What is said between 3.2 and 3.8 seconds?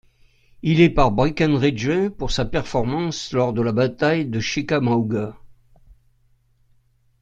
lors de la